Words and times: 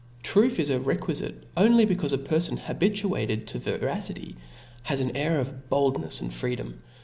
Truth 0.23 0.59
is 0.59 0.69
requifite 0.71 1.43
only, 1.55 1.85
bccaufe 1.85 2.11
a 2.11 2.17
perfon 2.17 2.57
habituated 2.57 3.45
to 3.45 3.59
veracity 3.59 4.35
has 4.85 4.99
an 4.99 5.15
air 5.15 5.39
of 5.39 5.69
boldncfs 5.69 6.21
and 6.21 6.33
freedom. 6.33 6.81